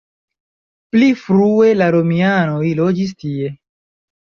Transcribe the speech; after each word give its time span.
Pli 0.95 1.11
frue 1.25 1.69
la 1.83 1.93
romianoj 1.99 2.67
loĝis 2.85 3.17
tie. 3.25 3.57